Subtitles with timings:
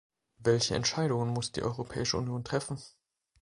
[0.39, 2.81] Welche Entscheidungen muss die Europäische Union treffen?